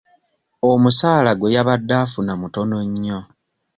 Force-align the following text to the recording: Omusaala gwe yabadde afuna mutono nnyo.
Omusaala 0.71 1.31
gwe 1.35 1.53
yabadde 1.55 1.93
afuna 2.03 2.33
mutono 2.41 2.77
nnyo. 2.89 3.19